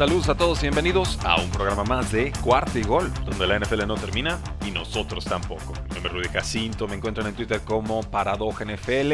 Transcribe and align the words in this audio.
Saludos 0.00 0.30
a 0.30 0.34
todos 0.34 0.58
y 0.60 0.62
bienvenidos 0.62 1.18
a 1.26 1.38
un 1.38 1.50
programa 1.50 1.84
más 1.84 2.10
de 2.10 2.32
Cuarto 2.40 2.78
y 2.78 2.82
Gol, 2.82 3.12
donde 3.26 3.46
la 3.46 3.58
NFL 3.58 3.86
no 3.86 3.96
termina 3.96 4.38
y 4.66 4.70
nosotros 4.70 5.26
tampoco. 5.26 5.74
Nombre 6.02 6.30
es 6.30 6.54
Rudy 6.54 6.88
me 6.88 6.94
encuentran 6.94 7.26
en 7.26 7.34
Twitter 7.34 7.60
como 7.60 8.02
Paradoja 8.02 8.64
NFL 8.64 9.12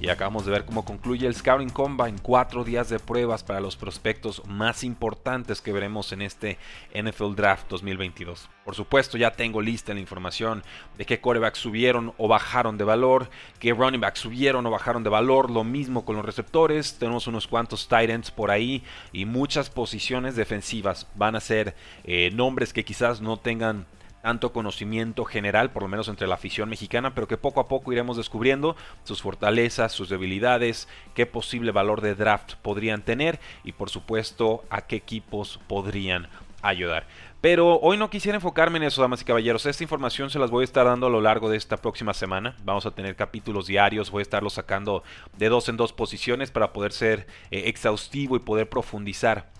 y 0.00 0.08
acabamos 0.08 0.44
de 0.44 0.50
ver 0.50 0.64
cómo 0.64 0.84
concluye 0.84 1.24
el 1.24 1.36
Scouting 1.36 1.70
Combine, 1.70 2.18
cuatro 2.20 2.64
días 2.64 2.88
de 2.88 2.98
pruebas 2.98 3.44
para 3.44 3.60
los 3.60 3.76
prospectos 3.76 4.42
más 4.44 4.82
importantes 4.82 5.60
que 5.60 5.72
veremos 5.72 6.10
en 6.10 6.22
este 6.22 6.58
NFL 7.00 7.36
Draft 7.36 7.68
2022. 7.68 8.48
Por 8.64 8.74
supuesto, 8.74 9.16
ya 9.16 9.30
tengo 9.30 9.62
lista 9.62 9.94
la 9.94 10.00
información 10.00 10.64
de 10.98 11.06
qué 11.06 11.20
corebacks 11.20 11.60
subieron 11.60 12.12
o 12.18 12.26
bajaron 12.26 12.76
de 12.76 12.82
valor, 12.82 13.30
qué 13.60 13.72
running 13.72 14.00
backs 14.00 14.18
subieron 14.18 14.66
o 14.66 14.70
bajaron 14.70 15.04
de 15.04 15.10
valor, 15.10 15.48
lo 15.48 15.62
mismo 15.62 16.04
con 16.04 16.16
los 16.16 16.24
receptores, 16.24 16.98
tenemos 16.98 17.28
unos 17.28 17.46
cuantos 17.46 17.86
tight 17.86 18.10
ends 18.10 18.32
por 18.32 18.50
ahí 18.50 18.82
y 19.12 19.26
muchas 19.26 19.70
posiciones 19.70 20.34
defensivas. 20.34 21.06
Van 21.14 21.36
a 21.36 21.40
ser 21.40 21.76
eh, 22.02 22.32
nombres 22.34 22.72
que 22.72 22.84
quizás 22.84 23.20
no 23.20 23.36
tengan 23.36 23.86
tanto 24.22 24.52
conocimiento 24.52 25.24
general, 25.24 25.70
por 25.70 25.82
lo 25.82 25.88
menos 25.88 26.08
entre 26.08 26.26
la 26.26 26.34
afición 26.34 26.68
mexicana, 26.68 27.14
pero 27.14 27.28
que 27.28 27.36
poco 27.36 27.60
a 27.60 27.68
poco 27.68 27.92
iremos 27.92 28.16
descubriendo 28.16 28.76
sus 29.04 29.22
fortalezas, 29.22 29.92
sus 29.92 30.08
debilidades, 30.08 30.88
qué 31.14 31.26
posible 31.26 31.72
valor 31.72 32.00
de 32.00 32.14
draft 32.14 32.54
podrían 32.56 33.02
tener 33.02 33.38
y 33.64 33.72
por 33.72 33.90
supuesto 33.90 34.64
a 34.70 34.82
qué 34.82 34.96
equipos 34.96 35.60
podrían 35.68 36.28
ayudar. 36.62 37.06
Pero 37.40 37.78
hoy 37.78 37.96
no 37.96 38.10
quisiera 38.10 38.36
enfocarme 38.36 38.78
en 38.78 38.84
eso, 38.84 39.02
damas 39.02 39.22
y 39.22 39.24
caballeros. 39.24 39.66
Esta 39.66 39.84
información 39.84 40.30
se 40.30 40.38
las 40.38 40.50
voy 40.50 40.62
a 40.62 40.64
estar 40.64 40.86
dando 40.86 41.06
a 41.06 41.10
lo 41.10 41.20
largo 41.20 41.48
de 41.48 41.56
esta 41.56 41.76
próxima 41.76 42.12
semana. 42.12 42.56
Vamos 42.64 42.86
a 42.86 42.90
tener 42.90 43.14
capítulos 43.14 43.68
diarios, 43.68 44.10
voy 44.10 44.20
a 44.20 44.22
estarlos 44.22 44.54
sacando 44.54 45.04
de 45.36 45.48
dos 45.48 45.68
en 45.68 45.76
dos 45.76 45.92
posiciones 45.92 46.50
para 46.50 46.72
poder 46.72 46.92
ser 46.92 47.26
eh, 47.50 47.64
exhaustivo 47.66 48.34
y 48.34 48.40
poder 48.40 48.68
profundizar 48.68 49.52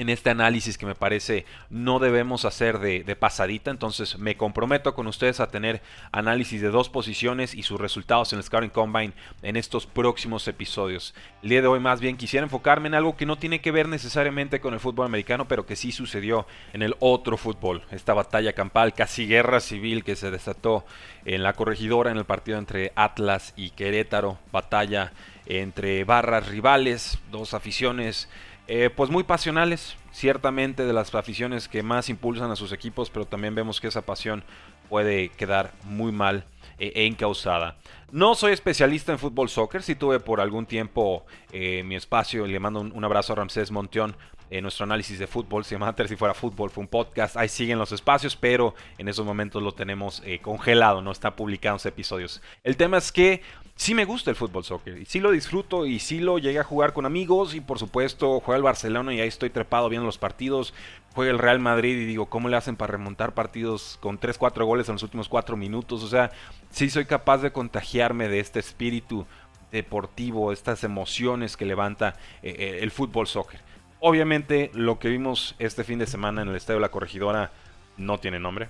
en 0.00 0.08
este 0.08 0.30
análisis 0.30 0.78
que 0.78 0.86
me 0.86 0.94
parece 0.94 1.44
no 1.68 1.98
debemos 1.98 2.46
hacer 2.46 2.78
de, 2.78 3.04
pasadita. 3.16 3.70
Entonces 3.70 4.18
me 4.18 4.34
comprometo 4.34 4.94
con 4.94 5.06
ustedes 5.06 5.40
a 5.40 5.50
tener 5.50 5.82
análisis 6.10 6.62
de 6.62 6.70
dos 6.70 6.88
posiciones 6.88 7.54
y 7.54 7.62
sus 7.62 7.78
resultados 7.78 8.32
en 8.32 8.38
el 8.38 8.42
Scouting 8.42 8.70
Combine 8.70 9.12
en 9.42 9.56
estos 9.56 9.84
próximos 9.84 10.48
episodios. 10.48 11.14
El 11.42 11.50
día 11.50 11.60
de 11.60 11.68
hoy 11.68 11.80
más 11.80 12.00
bien 12.00 12.16
quisiera 12.16 12.44
enfocarme 12.44 12.88
en 12.88 12.94
algo 12.94 13.14
que 13.14 13.26
no 13.26 13.36
tiene 13.36 13.60
que 13.60 13.72
ver 13.72 13.88
necesariamente 13.88 14.60
con 14.60 14.72
el 14.72 14.80
fútbol 14.80 15.04
americano, 15.04 15.46
pero 15.46 15.66
que 15.66 15.76
sí 15.76 15.92
sucedió 15.92 16.46
en 16.72 16.80
el 16.80 16.96
otro 17.00 17.36
fútbol. 17.36 17.82
Esta 17.90 18.14
batalla 18.14 18.54
campal, 18.54 18.94
casi 18.94 19.26
guerra 19.26 19.60
civil 19.60 20.02
que 20.02 20.16
se 20.16 20.30
desató 20.30 20.86
en 21.26 21.42
la 21.42 21.52
corregidora 21.52 22.10
en 22.10 22.16
el 22.16 22.24
partido 22.24 22.56
entre 22.56 22.92
Atlas 22.96 23.52
y 23.54 23.68
Querétaro. 23.70 24.38
Batalla 24.50 25.12
entre 25.44 26.04
barras 26.04 26.46
rivales, 26.46 27.18
dos 27.30 27.54
aficiones 27.54 28.28
eh, 28.72 28.88
pues 28.88 29.10
muy 29.10 29.24
pasionales, 29.24 29.96
ciertamente 30.12 30.84
de 30.84 30.92
las 30.92 31.12
aficiones 31.12 31.66
que 31.66 31.82
más 31.82 32.08
impulsan 32.08 32.52
a 32.52 32.56
sus 32.56 32.70
equipos, 32.70 33.10
pero 33.10 33.24
también 33.24 33.52
vemos 33.52 33.80
que 33.80 33.88
esa 33.88 34.02
pasión 34.02 34.44
puede 34.88 35.30
quedar 35.30 35.72
muy 35.82 36.12
mal 36.12 36.44
eh, 36.78 36.92
e 36.94 37.06
encausada. 37.06 37.74
No 38.12 38.36
soy 38.36 38.52
especialista 38.52 39.10
en 39.10 39.18
fútbol 39.18 39.48
soccer, 39.48 39.82
sí 39.82 39.96
tuve 39.96 40.20
por 40.20 40.40
algún 40.40 40.66
tiempo 40.66 41.26
eh, 41.50 41.82
mi 41.82 41.96
espacio, 41.96 42.46
le 42.46 42.60
mando 42.60 42.82
un, 42.82 43.04
abrazo 43.04 43.32
a 43.32 43.36
Ramsés 43.36 43.72
Monteón, 43.72 44.14
en 44.50 44.62
nuestro 44.62 44.84
análisis 44.84 45.18
de 45.18 45.26
fútbol, 45.26 45.64
se 45.64 45.74
llama 45.74 45.94
Si 46.06 46.16
fuera 46.16 46.34
fútbol, 46.34 46.70
fue 46.70 46.82
un 46.82 46.88
podcast, 46.88 47.36
ahí 47.36 47.48
siguen 47.48 47.78
los 47.78 47.92
espacios, 47.92 48.36
pero 48.36 48.74
en 48.98 49.08
esos 49.08 49.24
momentos 49.24 49.62
lo 49.62 49.72
tenemos 49.72 50.22
congelado, 50.42 51.02
no 51.02 51.12
está 51.12 51.36
publicado 51.36 51.78
en 51.82 51.88
episodios. 51.88 52.42
El 52.64 52.76
tema 52.76 52.98
es 52.98 53.12
que 53.12 53.42
sí 53.80 53.94
me 53.94 54.04
gusta 54.04 54.28
el 54.30 54.36
fútbol 54.36 54.62
soccer 54.62 54.98
y 54.98 55.06
sí 55.06 55.20
lo 55.20 55.30
disfruto 55.30 55.86
y 55.86 56.00
sí 56.00 56.20
lo 56.20 56.38
llegué 56.38 56.58
a 56.58 56.64
jugar 56.64 56.92
con 56.92 57.06
amigos 57.06 57.54
y 57.54 57.62
por 57.62 57.78
supuesto 57.78 58.40
juega 58.40 58.58
el 58.58 58.62
Barcelona 58.62 59.14
y 59.14 59.20
ahí 59.20 59.28
estoy 59.28 59.48
trepado 59.48 59.88
viendo 59.88 60.04
los 60.04 60.18
partidos, 60.18 60.74
juega 61.14 61.30
el 61.30 61.38
Real 61.38 61.60
Madrid 61.60 61.96
y 61.96 62.04
digo, 62.04 62.26
¿cómo 62.26 62.48
le 62.48 62.56
hacen 62.56 62.76
para 62.76 62.92
remontar 62.92 63.32
partidos 63.32 63.98
con 64.02 64.18
3, 64.18 64.36
4 64.36 64.66
goles 64.66 64.88
en 64.88 64.96
los 64.96 65.02
últimos 65.02 65.30
4 65.30 65.56
minutos? 65.56 66.02
O 66.02 66.08
sea, 66.08 66.30
sí 66.70 66.90
soy 66.90 67.06
capaz 67.06 67.38
de 67.38 67.52
contagiarme 67.52 68.28
de 68.28 68.40
este 68.40 68.58
espíritu 68.58 69.26
deportivo, 69.72 70.52
estas 70.52 70.84
emociones 70.84 71.56
que 71.56 71.64
levanta 71.64 72.16
eh, 72.42 72.54
eh, 72.58 72.78
el 72.82 72.90
fútbol 72.90 73.26
soccer. 73.26 73.60
Obviamente 74.00 74.70
lo 74.72 74.98
que 74.98 75.08
vimos 75.08 75.54
este 75.58 75.84
fin 75.84 75.98
de 75.98 76.06
semana 76.06 76.40
en 76.40 76.48
el 76.48 76.56
Estadio 76.56 76.78
de 76.78 76.82
la 76.82 76.90
Corregidora 76.90 77.52
no 77.98 78.18
tiene 78.18 78.40
nombre 78.40 78.68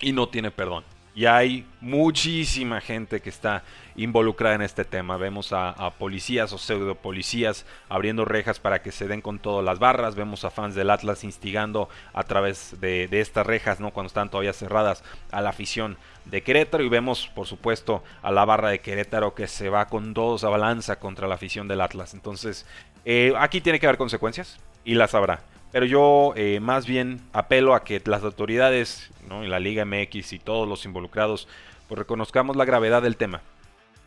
y 0.00 0.12
no 0.12 0.28
tiene 0.28 0.50
perdón. 0.50 0.82
Y 1.14 1.24
hay 1.24 1.66
muchísima 1.80 2.82
gente 2.82 3.22
que 3.22 3.30
está 3.30 3.62
involucrada 3.94 4.56
en 4.56 4.60
este 4.60 4.84
tema. 4.84 5.16
Vemos 5.16 5.54
a, 5.54 5.74
policías 5.98 6.52
o 6.52 6.58
pseudo 6.58 6.94
policías 6.94 7.64
abriendo 7.88 8.26
rejas 8.26 8.60
para 8.60 8.82
que 8.82 8.92
se 8.92 9.08
den 9.08 9.22
con 9.22 9.38
todas 9.38 9.64
las 9.64 9.78
barras. 9.78 10.14
Vemos 10.14 10.44
a 10.44 10.50
fans 10.50 10.74
del 10.74 10.90
Atlas 10.90 11.24
instigando 11.24 11.88
a 12.12 12.24
través 12.24 12.78
de, 12.82 13.08
estas 13.12 13.46
rejas, 13.46 13.80
¿no? 13.80 13.92
Cuando 13.92 14.08
están 14.08 14.28
todavía 14.28 14.52
cerradas, 14.52 15.02
a 15.30 15.40
la 15.40 15.48
afición 15.48 15.96
de 16.26 16.42
Querétaro. 16.42 16.84
Y 16.84 16.90
vemos, 16.90 17.28
por 17.28 17.46
supuesto, 17.46 18.04
a 18.20 18.30
la 18.30 18.44
barra 18.44 18.68
de 18.68 18.80
Querétaro 18.80 19.34
que 19.34 19.46
se 19.46 19.70
va 19.70 19.86
con 19.86 20.12
dos 20.12 20.44
a 20.44 20.50
balanza 20.50 20.98
contra 20.98 21.28
la 21.28 21.36
afición 21.36 21.66
del 21.66 21.80
Atlas. 21.80 22.12
Entonces, 22.12 22.66
eh, 23.08 23.32
aquí 23.38 23.60
tiene 23.60 23.78
que 23.78 23.86
haber 23.86 23.98
consecuencias 23.98 24.58
y 24.84 24.94
las 24.94 25.14
habrá. 25.14 25.40
Pero 25.70 25.86
yo 25.86 26.32
eh, 26.36 26.58
más 26.60 26.86
bien 26.86 27.20
apelo 27.32 27.74
a 27.74 27.84
que 27.84 28.02
las 28.04 28.24
autoridades, 28.24 29.10
¿no? 29.28 29.44
y 29.44 29.48
la 29.48 29.60
Liga 29.60 29.84
MX 29.84 30.32
y 30.32 30.38
todos 30.40 30.68
los 30.68 30.84
involucrados, 30.84 31.46
pues 31.88 31.98
reconozcamos 32.00 32.56
la 32.56 32.64
gravedad 32.64 33.02
del 33.02 33.16
tema. 33.16 33.42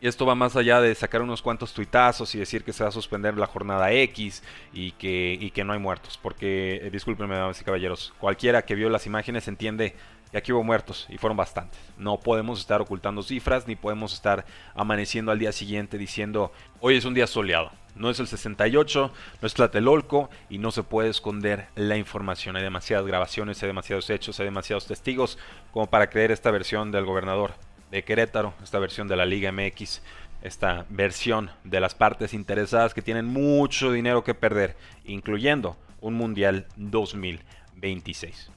Y 0.02 0.08
esto 0.08 0.26
va 0.26 0.36
más 0.36 0.56
allá 0.56 0.82
de 0.82 0.96
sacar 0.96 1.22
unos 1.22 1.42
cuantos 1.42 1.74
tuitazos 1.74 2.34
y 2.36 2.40
decir 2.40 2.64
que 2.64 2.74
se 2.74 2.84
va 2.84 2.90
a 2.90 2.92
suspender 2.92 3.38
la 3.38 3.48
jornada 3.48 3.92
X 3.92 4.44
y 4.74 4.92
que, 4.92 5.38
y 5.40 5.52
que 5.52 5.64
no 5.64 5.74
hay 5.74 5.80
muertos. 5.80 6.18
Porque, 6.22 6.82
eh, 6.84 6.90
discúlpenme, 6.90 7.36
damas 7.36 7.60
y 7.62 7.64
caballeros, 7.64 8.14
cualquiera 8.20 8.64
que 8.64 8.76
vio 8.76 8.90
las 8.90 9.06
imágenes 9.06 9.48
entiende 9.48 9.96
que 10.32 10.38
aquí 10.38 10.52
hubo 10.52 10.64
muertos 10.64 11.08
y 11.10 11.18
fueron 11.18 11.38
bastantes. 11.38 11.80
No 11.98 12.20
podemos 12.20 12.60
estar 12.60 12.82
ocultando 12.82 13.24
cifras 13.24 13.68
ni 13.68 13.76
podemos 13.76 14.14
estar 14.14 14.46
amaneciendo 14.76 15.32
al 15.32 15.40
día 15.40 15.52
siguiente 15.52 15.98
diciendo 15.98 16.52
hoy 16.80 16.98
es 16.98 17.06
un 17.06 17.14
día 17.14 17.28
soleado. 17.28 17.72
No 17.96 18.10
es 18.10 18.20
el 18.20 18.28
68, 18.28 19.12
no 19.42 19.46
es 19.46 19.54
Tlatelolco 19.54 20.30
y 20.50 20.60
no 20.60 20.72
se 20.72 20.84
puede 20.84 21.10
esconder 21.10 21.68
la 21.76 21.98
información. 21.98 22.56
Hay 22.56 22.64
demasiadas 22.64 23.06
grabaciones, 23.06 23.62
hay 23.62 23.68
demasiados 23.68 24.10
hechos, 24.10 24.40
hay 24.40 24.46
demasiados 24.46 24.88
testigos 24.88 25.38
como 25.72 25.88
para 25.88 26.10
creer 26.10 26.32
esta 26.32 26.52
versión 26.52 26.92
del 26.92 27.06
gobernador 27.06 27.54
de 27.92 28.04
Querétaro, 28.04 28.54
esta 28.64 28.80
versión 28.80 29.08
de 29.08 29.16
la 29.16 29.26
Liga 29.26 29.52
MX, 29.52 30.02
esta 30.44 30.86
versión 30.90 31.52
de 31.64 31.80
las 31.80 31.96
partes 31.96 32.34
interesadas 32.34 32.94
que 32.94 33.02
tienen 33.02 33.26
mucho 33.26 33.92
dinero 33.92 34.24
que 34.24 34.36
perder, 34.36 34.78
incluyendo 35.04 35.76
un 36.00 36.14
Mundial 36.14 36.68
2026. 36.78 38.52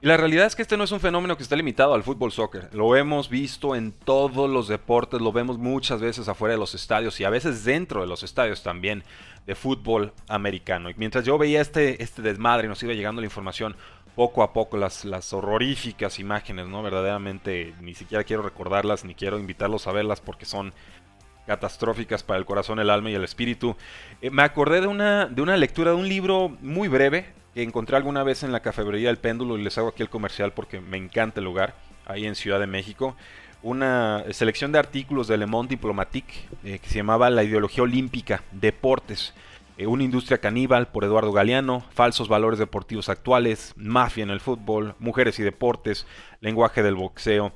Y 0.00 0.06
la 0.06 0.16
realidad 0.16 0.46
es 0.46 0.54
que 0.54 0.62
este 0.62 0.76
no 0.76 0.84
es 0.84 0.92
un 0.92 1.00
fenómeno 1.00 1.36
que 1.36 1.42
está 1.42 1.56
limitado 1.56 1.92
al 1.92 2.04
fútbol 2.04 2.30
soccer. 2.30 2.68
Lo 2.72 2.94
hemos 2.94 3.28
visto 3.28 3.74
en 3.74 3.90
todos 3.90 4.48
los 4.48 4.68
deportes, 4.68 5.20
lo 5.20 5.32
vemos 5.32 5.58
muchas 5.58 6.00
veces 6.00 6.28
afuera 6.28 6.54
de 6.54 6.58
los 6.60 6.72
estadios 6.76 7.18
y 7.18 7.24
a 7.24 7.30
veces 7.30 7.64
dentro 7.64 8.00
de 8.02 8.06
los 8.06 8.22
estadios 8.22 8.62
también 8.62 9.02
de 9.44 9.56
fútbol 9.56 10.12
americano. 10.28 10.88
Y 10.88 10.94
mientras 10.96 11.24
yo 11.24 11.36
veía 11.36 11.60
este, 11.60 12.00
este 12.00 12.22
desmadre 12.22 12.66
y 12.66 12.68
nos 12.68 12.80
iba 12.84 12.92
llegando 12.92 13.20
la 13.20 13.26
información, 13.26 13.74
poco 14.14 14.44
a 14.44 14.52
poco 14.52 14.76
las, 14.76 15.04
las 15.04 15.32
horroríficas 15.32 16.20
imágenes, 16.20 16.68
¿no? 16.68 16.80
Verdaderamente 16.84 17.74
ni 17.80 17.94
siquiera 17.94 18.22
quiero 18.22 18.42
recordarlas 18.42 19.04
ni 19.04 19.16
quiero 19.16 19.36
invitarlos 19.36 19.88
a 19.88 19.92
verlas 19.92 20.20
porque 20.20 20.44
son 20.44 20.72
catastróficas 21.48 22.22
para 22.22 22.38
el 22.38 22.44
corazón, 22.44 22.78
el 22.78 22.90
alma 22.90 23.10
y 23.10 23.14
el 23.14 23.24
espíritu. 23.24 23.76
Eh, 24.22 24.30
me 24.30 24.42
acordé 24.42 24.80
de 24.80 24.86
una, 24.86 25.26
de 25.26 25.42
una 25.42 25.56
lectura 25.56 25.90
de 25.90 25.96
un 25.96 26.08
libro 26.08 26.56
muy 26.60 26.86
breve 26.86 27.37
que 27.54 27.62
encontré 27.62 27.96
alguna 27.96 28.22
vez 28.22 28.42
en 28.42 28.52
la 28.52 28.60
cafebrería 28.60 29.08
del 29.08 29.18
péndulo 29.18 29.58
y 29.58 29.62
les 29.62 29.76
hago 29.78 29.88
aquí 29.88 30.02
el 30.02 30.10
comercial 30.10 30.52
porque 30.52 30.80
me 30.80 30.96
encanta 30.96 31.40
el 31.40 31.44
lugar, 31.44 31.74
ahí 32.06 32.26
en 32.26 32.34
Ciudad 32.34 32.60
de 32.60 32.66
México. 32.66 33.16
Una 33.62 34.22
selección 34.30 34.70
de 34.70 34.78
artículos 34.78 35.26
de 35.26 35.36
Le 35.36 35.46
Monde 35.46 35.70
Diplomatique 35.70 36.46
eh, 36.64 36.78
que 36.78 36.88
se 36.88 36.96
llamaba 36.96 37.28
La 37.30 37.42
ideología 37.42 37.82
olímpica, 37.82 38.44
deportes. 38.52 39.34
eh, 39.76 39.86
Una 39.88 40.04
industria 40.04 40.38
caníbal 40.38 40.88
por 40.88 41.02
Eduardo 41.04 41.32
Galeano, 41.32 41.84
Falsos 41.92 42.28
valores 42.28 42.60
deportivos 42.60 43.08
actuales, 43.08 43.72
Mafia 43.76 44.22
en 44.22 44.30
el 44.30 44.40
fútbol, 44.40 44.94
Mujeres 45.00 45.40
y 45.40 45.42
deportes, 45.42 46.06
Lenguaje 46.40 46.84
del 46.84 46.94
boxeo, 46.94 47.52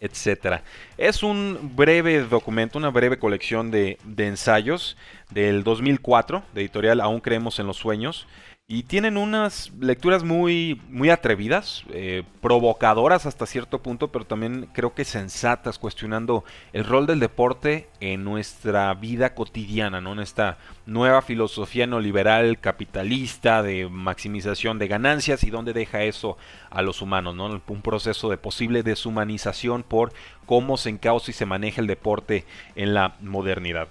etc. 0.00 0.60
Es 0.98 1.22
un 1.22 1.72
breve 1.74 2.22
documento, 2.24 2.78
una 2.78 2.90
breve 2.90 3.18
colección 3.18 3.70
de, 3.70 3.98
de 4.04 4.26
ensayos 4.26 4.98
del 5.30 5.64
2004, 5.64 6.42
de 6.52 6.60
editorial 6.60 7.00
Aún 7.00 7.20
creemos 7.20 7.58
en 7.58 7.66
los 7.66 7.78
sueños, 7.78 8.26
y 8.72 8.84
tienen 8.84 9.16
unas 9.16 9.72
lecturas 9.80 10.22
muy, 10.22 10.80
muy 10.90 11.10
atrevidas, 11.10 11.82
eh, 11.92 12.22
provocadoras 12.40 13.26
hasta 13.26 13.44
cierto 13.44 13.82
punto, 13.82 14.12
pero 14.12 14.24
también 14.24 14.68
creo 14.72 14.94
que 14.94 15.04
sensatas, 15.04 15.76
cuestionando 15.76 16.44
el 16.72 16.84
rol 16.84 17.04
del 17.08 17.18
deporte 17.18 17.88
en 17.98 18.22
nuestra 18.22 18.94
vida 18.94 19.34
cotidiana, 19.34 20.00
¿no? 20.00 20.12
En 20.12 20.20
esta 20.20 20.58
nueva 20.86 21.20
filosofía 21.20 21.88
neoliberal 21.88 22.60
capitalista 22.60 23.64
de 23.64 23.88
maximización 23.88 24.78
de 24.78 24.86
ganancias 24.86 25.42
y 25.42 25.50
dónde 25.50 25.72
deja 25.72 26.04
eso 26.04 26.38
a 26.70 26.80
los 26.82 27.02
humanos, 27.02 27.34
¿no? 27.34 27.60
Un 27.66 27.82
proceso 27.82 28.30
de 28.30 28.38
posible 28.38 28.84
deshumanización 28.84 29.82
por 29.82 30.12
cómo 30.46 30.76
se 30.76 30.90
encausa 30.90 31.32
y 31.32 31.34
se 31.34 31.44
maneja 31.44 31.80
el 31.80 31.88
deporte 31.88 32.44
en 32.76 32.94
la 32.94 33.16
modernidad. 33.20 33.88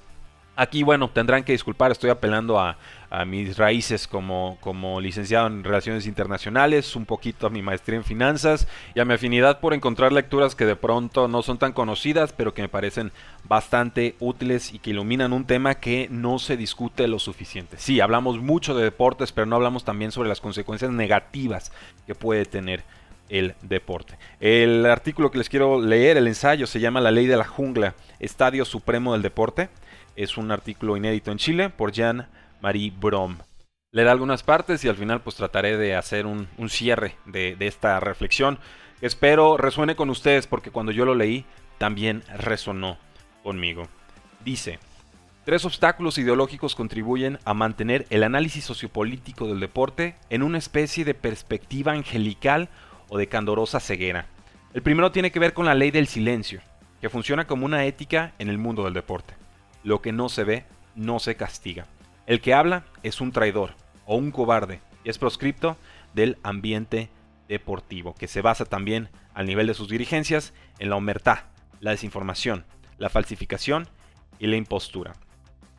Aquí, 0.59 0.83
bueno, 0.83 1.09
tendrán 1.09 1.45
que 1.45 1.53
disculpar, 1.53 1.89
estoy 1.89 2.09
apelando 2.09 2.59
a, 2.59 2.77
mis 3.25 3.57
raíces 3.57 4.07
como, 4.07 4.57
como 4.59 4.99
licenciado 4.99 5.47
en 5.47 5.63
Relaciones 5.63 6.05
Internacionales, 6.05 6.97
un 6.97 7.05
poquito 7.05 7.47
a 7.47 7.49
mi 7.49 7.61
maestría 7.61 7.97
en 7.97 8.03
finanzas 8.03 8.67
y 8.93 8.99
a 8.99 9.05
mi 9.05 9.13
afinidad 9.13 9.61
por 9.61 9.73
encontrar 9.73 10.11
lecturas 10.11 10.53
que 10.53 10.65
de 10.65 10.75
pronto 10.75 11.29
no 11.29 11.41
son 11.41 11.57
tan 11.57 11.71
conocidas, 11.71 12.33
pero 12.33 12.53
que 12.53 12.61
me 12.61 12.67
parecen 12.67 13.13
bastante 13.45 14.15
útiles 14.19 14.73
y 14.73 14.79
que 14.79 14.89
iluminan 14.89 15.31
un 15.31 15.45
tema 15.45 15.75
que 15.75 16.07
no 16.11 16.39
se 16.39 16.57
discute 16.57 17.07
lo 17.07 17.19
suficiente. 17.19 17.77
Sí, 17.79 18.01
hablamos 18.01 18.37
mucho 18.37 18.75
de 18.75 18.83
deportes, 18.83 19.31
pero 19.31 19.47
no 19.47 19.55
hablamos 19.55 19.85
también 19.85 20.11
sobre 20.11 20.27
las 20.27 20.41
consecuencias 20.41 20.91
negativas 20.91 21.71
que 22.05 22.15
puede 22.15 22.45
tener 22.45 22.83
el 23.29 23.55
deporte. 23.61 24.17
El 24.39 24.85
artículo 24.85 25.31
que 25.31 25.37
les 25.37 25.49
quiero 25.49 25.81
leer, 25.81 26.17
el 26.17 26.27
ensayo, 26.27 26.67
se 26.67 26.79
llama 26.79 27.01
La 27.01 27.11
Ley 27.11 27.27
de 27.27 27.37
la 27.37 27.45
Jungla, 27.45 27.95
Estadio 28.19 28.65
Supremo 28.65 29.13
del 29.13 29.21
Deporte 29.21 29.69
es 30.19 30.37
un 30.37 30.51
artículo 30.51 30.97
inédito 30.97 31.31
en 31.31 31.37
Chile 31.37 31.69
por 31.69 31.93
Jean-Marie 31.93 32.91
Brom. 32.91 33.37
Leeré 33.91 34.09
algunas 34.09 34.43
partes 34.43 34.83
y 34.83 34.89
al 34.89 34.97
final 34.97 35.21
pues 35.21 35.37
trataré 35.37 35.77
de 35.77 35.95
hacer 35.95 36.25
un, 36.25 36.49
cierre 36.67 37.15
de, 37.25 37.55
de, 37.55 37.67
esta 37.67 38.01
reflexión. 38.01 38.59
Espero 38.99 39.55
resuene 39.55 39.95
con 39.95 40.09
ustedes 40.09 40.45
porque 40.45 40.71
cuando 40.71 40.91
yo 40.91 41.05
lo 41.05 41.15
leí 41.15 41.45
también 41.77 42.23
resonó 42.37 42.97
conmigo. 43.43 43.87
Dice, 44.43 44.77
tres 45.45 45.63
obstáculos 45.63 46.17
ideológicos 46.17 46.75
contribuyen 46.75 47.39
a 47.45 47.53
mantener 47.53 48.05
el 48.09 48.23
análisis 48.23 48.65
sociopolítico 48.65 49.47
del 49.47 49.61
deporte 49.61 50.17
en 50.29 50.43
una 50.43 50.57
especie 50.57 51.05
de 51.05 51.13
perspectiva 51.13 51.93
angelical 51.93 52.67
o 53.09 53.17
de 53.17 53.27
candorosa 53.27 53.79
ceguera. 53.79 54.27
El 54.73 54.81
primero 54.81 55.11
tiene 55.11 55.31
que 55.31 55.39
ver 55.39 55.53
con 55.53 55.65
la 55.65 55.75
ley 55.75 55.91
del 55.91 56.07
silencio, 56.07 56.61
que 57.01 57.09
funciona 57.09 57.47
como 57.47 57.65
una 57.65 57.85
ética 57.85 58.33
en 58.39 58.49
el 58.49 58.57
mundo 58.57 58.83
del 58.83 58.93
deporte. 58.93 59.33
Lo 59.83 60.01
que 60.01 60.11
no 60.11 60.29
se 60.29 60.43
ve, 60.43 60.65
no 60.95 61.19
se 61.19 61.35
castiga. 61.35 61.87
El 62.25 62.41
que 62.41 62.53
habla 62.53 62.85
es 63.03 63.21
un 63.21 63.31
traidor 63.31 63.73
o 64.05 64.15
un 64.15 64.31
cobarde 64.31 64.81
y 65.03 65.09
es 65.09 65.17
proscripto 65.17 65.77
del 66.13 66.37
ambiente 66.43 67.09
deportivo, 67.47 68.13
que 68.13 68.27
se 68.27 68.41
basa 68.41 68.65
también 68.65 69.09
al 69.33 69.47
nivel 69.47 69.67
de 69.67 69.73
sus 69.73 69.89
dirigencias 69.89 70.53
en 70.77 70.89
la 70.89 70.95
omertá, 70.95 71.47
la 71.79 71.91
desinformación, 71.91 72.65
la 72.97 73.09
falsificación 73.09 73.87
y 74.37 74.47
la 74.47 74.57
impostura. 74.57 75.13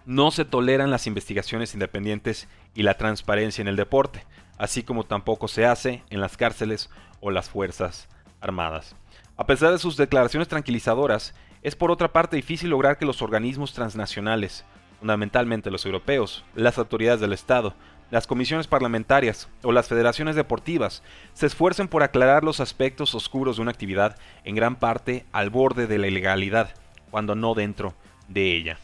No 0.06 0.30
se 0.30 0.44
toleran 0.44 0.90
las 0.90 1.06
investigaciones 1.06 1.74
independientes 1.74 2.48
y 2.74 2.82
la 2.82 2.94
transparencia 2.94 3.62
en 3.62 3.68
el 3.68 3.76
deporte, 3.76 4.24
así 4.60 4.82
como 4.82 5.04
tampoco 5.04 5.48
se 5.48 5.64
hace 5.64 6.02
en 6.10 6.20
las 6.20 6.36
cárceles 6.36 6.90
o 7.20 7.30
las 7.30 7.48
Fuerzas 7.48 8.08
Armadas. 8.42 8.94
A 9.38 9.46
pesar 9.46 9.72
de 9.72 9.78
sus 9.78 9.96
declaraciones 9.96 10.48
tranquilizadoras, 10.48 11.34
es 11.62 11.74
por 11.74 11.90
otra 11.90 12.12
parte 12.12 12.36
difícil 12.36 12.68
lograr 12.68 12.98
que 12.98 13.06
los 13.06 13.22
organismos 13.22 13.72
transnacionales, 13.72 14.66
fundamentalmente 14.98 15.70
los 15.70 15.86
europeos, 15.86 16.44
las 16.54 16.76
autoridades 16.76 17.20
del 17.20 17.32
Estado, 17.32 17.74
las 18.10 18.26
comisiones 18.26 18.66
parlamentarias 18.66 19.48
o 19.62 19.72
las 19.72 19.88
federaciones 19.88 20.36
deportivas 20.36 21.02
se 21.32 21.46
esfuercen 21.46 21.88
por 21.88 22.02
aclarar 22.02 22.44
los 22.44 22.60
aspectos 22.60 23.14
oscuros 23.14 23.56
de 23.56 23.62
una 23.62 23.70
actividad 23.70 24.18
en 24.44 24.56
gran 24.56 24.76
parte 24.76 25.24
al 25.32 25.48
borde 25.48 25.86
de 25.86 25.96
la 25.96 26.08
ilegalidad, 26.08 26.74
cuando 27.10 27.34
no 27.34 27.54
dentro 27.54 27.94
de 28.28 28.56
ella. 28.56 28.78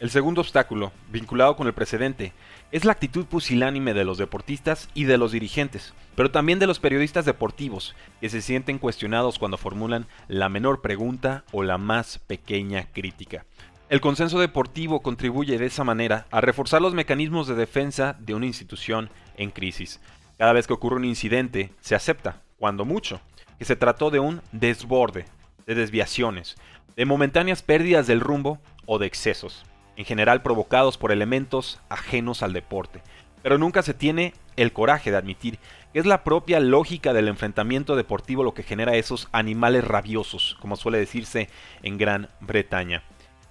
El 0.00 0.10
segundo 0.10 0.40
obstáculo, 0.40 0.90
vinculado 1.12 1.54
con 1.54 1.68
el 1.68 1.74
precedente, 1.74 2.32
es 2.72 2.86
la 2.86 2.92
actitud 2.92 3.26
pusilánime 3.26 3.92
de 3.92 4.04
los 4.04 4.16
deportistas 4.16 4.88
y 4.94 5.04
de 5.04 5.18
los 5.18 5.32
dirigentes, 5.32 5.92
pero 6.14 6.30
también 6.30 6.58
de 6.58 6.66
los 6.66 6.80
periodistas 6.80 7.26
deportivos, 7.26 7.94
que 8.22 8.30
se 8.30 8.40
sienten 8.40 8.78
cuestionados 8.78 9.38
cuando 9.38 9.58
formulan 9.58 10.06
la 10.26 10.48
menor 10.48 10.80
pregunta 10.80 11.44
o 11.52 11.62
la 11.62 11.76
más 11.76 12.18
pequeña 12.18 12.86
crítica. 12.90 13.44
El 13.90 14.00
consenso 14.00 14.40
deportivo 14.40 15.02
contribuye 15.02 15.58
de 15.58 15.66
esa 15.66 15.84
manera 15.84 16.26
a 16.30 16.40
reforzar 16.40 16.80
los 16.80 16.94
mecanismos 16.94 17.46
de 17.46 17.56
defensa 17.56 18.16
de 18.18 18.34
una 18.34 18.46
institución 18.46 19.10
en 19.36 19.50
crisis. 19.50 20.00
Cada 20.38 20.54
vez 20.54 20.66
que 20.66 20.72
ocurre 20.72 20.96
un 20.96 21.04
incidente, 21.04 21.74
se 21.82 21.94
acepta, 21.94 22.40
cuando 22.58 22.86
mucho, 22.86 23.20
que 23.58 23.66
se 23.66 23.76
trató 23.76 24.10
de 24.10 24.18
un 24.18 24.40
desborde, 24.50 25.26
de 25.66 25.74
desviaciones, 25.74 26.56
de 26.96 27.04
momentáneas 27.04 27.62
pérdidas 27.62 28.06
del 28.06 28.20
rumbo 28.20 28.60
o 28.86 28.98
de 28.98 29.06
excesos 29.06 29.66
en 29.96 30.04
general 30.04 30.42
provocados 30.42 30.98
por 30.98 31.12
elementos 31.12 31.80
ajenos 31.88 32.42
al 32.42 32.52
deporte, 32.52 33.02
pero 33.42 33.58
nunca 33.58 33.82
se 33.82 33.94
tiene 33.94 34.34
el 34.56 34.72
coraje 34.72 35.10
de 35.10 35.16
admitir 35.16 35.58
que 35.92 35.98
es 35.98 36.06
la 36.06 36.24
propia 36.24 36.58
lógica 36.58 37.12
del 37.12 37.28
enfrentamiento 37.28 37.96
deportivo 37.96 38.44
lo 38.44 38.54
que 38.54 38.62
genera 38.62 38.96
esos 38.96 39.28
animales 39.32 39.84
rabiosos, 39.84 40.56
como 40.60 40.76
suele 40.76 40.98
decirse 40.98 41.50
en 41.82 41.98
Gran 41.98 42.30
Bretaña. 42.40 43.02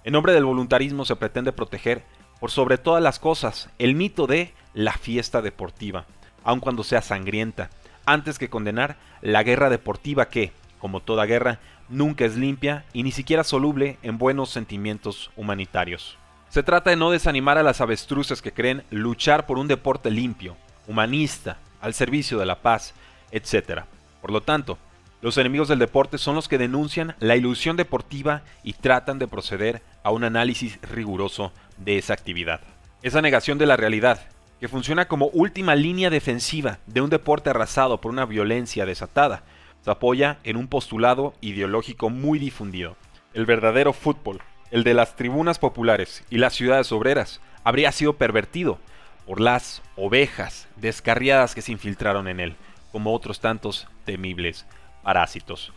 En 0.02 0.12
nombre 0.12 0.32
del 0.32 0.44
voluntarismo 0.44 1.04
se 1.04 1.14
pretende 1.16 1.52
proteger, 1.52 2.02
por 2.40 2.50
sobre 2.50 2.78
todas 2.78 3.00
las 3.00 3.20
cosas, 3.20 3.70
el 3.78 3.94
mito 3.94 4.26
de 4.26 4.52
la 4.74 4.92
fiesta 4.94 5.42
deportiva, 5.42 6.06
aun 6.42 6.58
cuando 6.58 6.82
sea 6.82 7.00
sangrienta, 7.00 7.70
antes 8.04 8.40
que 8.40 8.50
condenar 8.50 8.96
la 9.20 9.44
guerra 9.44 9.70
deportiva 9.70 10.28
que, 10.28 10.50
como 10.80 10.98
toda 10.98 11.26
guerra, 11.26 11.60
nunca 11.88 12.24
es 12.24 12.36
limpia 12.36 12.84
y 12.92 13.04
ni 13.04 13.12
siquiera 13.12 13.44
soluble 13.44 13.98
en 14.02 14.18
buenos 14.18 14.50
sentimientos 14.50 15.30
humanitarios. 15.36 16.18
Se 16.52 16.62
trata 16.62 16.90
de 16.90 16.96
no 16.96 17.10
desanimar 17.10 17.56
a 17.56 17.62
las 17.62 17.80
avestruces 17.80 18.42
que 18.42 18.52
creen 18.52 18.84
luchar 18.90 19.46
por 19.46 19.56
un 19.58 19.68
deporte 19.68 20.10
limpio, 20.10 20.54
humanista, 20.86 21.56
al 21.80 21.94
servicio 21.94 22.38
de 22.38 22.44
la 22.44 22.60
paz, 22.60 22.92
etc. 23.30 23.84
Por 24.20 24.32
lo 24.32 24.42
tanto, 24.42 24.76
los 25.22 25.38
enemigos 25.38 25.68
del 25.68 25.78
deporte 25.78 26.18
son 26.18 26.34
los 26.34 26.48
que 26.48 26.58
denuncian 26.58 27.16
la 27.20 27.36
ilusión 27.36 27.78
deportiva 27.78 28.42
y 28.62 28.74
tratan 28.74 29.18
de 29.18 29.28
proceder 29.28 29.80
a 30.02 30.10
un 30.10 30.24
análisis 30.24 30.78
riguroso 30.82 31.52
de 31.78 31.96
esa 31.96 32.12
actividad. 32.12 32.60
Esa 33.02 33.22
negación 33.22 33.56
de 33.56 33.64
la 33.64 33.78
realidad, 33.78 34.20
que 34.60 34.68
funciona 34.68 35.08
como 35.08 35.28
última 35.28 35.74
línea 35.74 36.10
defensiva 36.10 36.80
de 36.86 37.00
un 37.00 37.08
deporte 37.08 37.48
arrasado 37.48 37.98
por 38.02 38.12
una 38.12 38.26
violencia 38.26 38.84
desatada, 38.84 39.42
se 39.82 39.90
apoya 39.90 40.36
en 40.44 40.58
un 40.58 40.68
postulado 40.68 41.32
ideológico 41.40 42.10
muy 42.10 42.38
difundido. 42.38 42.94
El 43.32 43.46
verdadero 43.46 43.94
fútbol 43.94 44.42
el 44.72 44.84
de 44.84 44.94
las 44.94 45.14
tribunas 45.14 45.58
populares 45.58 46.24
y 46.30 46.38
las 46.38 46.54
ciudades 46.54 46.90
obreras, 46.90 47.40
habría 47.62 47.92
sido 47.92 48.14
pervertido 48.14 48.78
por 49.26 49.40
las 49.40 49.82
ovejas 49.96 50.66
descarriadas 50.76 51.54
que 51.54 51.62
se 51.62 51.72
infiltraron 51.72 52.26
en 52.26 52.40
él, 52.40 52.56
como 52.90 53.14
otros 53.14 53.40
tantos 53.40 53.86
temibles 54.04 54.66
parásitos. 55.02 55.72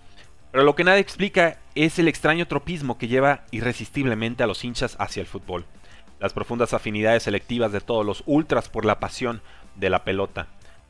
Pero 0.51 0.63
lo 0.63 0.75
que 0.75 0.85
nadie 0.85 1.01
explica 1.01 1.59
es 1.75 1.99
el 1.99 2.07
extraño 2.07 2.47
tropismo 2.47 2.97
que 2.97 3.09
lleva 3.09 3.43
irresistiblemente 3.51 4.43
a 4.43 4.47
los 4.47 4.63
hinchas 4.63 4.95
hacia 4.97 5.19
el 5.19 5.27
fútbol, 5.27 5.65
las 6.21 6.31
profundas 6.31 6.73
afinidades 6.73 7.23
selectivas 7.23 7.73
de 7.73 7.81
todos 7.81 8.05
los 8.05 8.23
ultras 8.25 8.69
por 8.69 8.85
la 8.85 9.01
pasión 9.01 9.41
de 9.75 9.89
la 9.89 10.05
pelota, 10.05 10.47